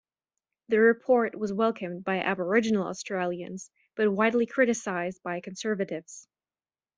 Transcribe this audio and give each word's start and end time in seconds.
The 0.69 0.79
report 0.79 1.37
was 1.37 1.53
welcomed 1.53 2.03
by 2.05 2.17
Aboriginal 2.21 2.87
Australians 2.87 3.69
but 3.95 4.11
widely 4.11 4.47
criticised 4.47 5.21
by 5.21 5.39
conservatives. 5.41 6.27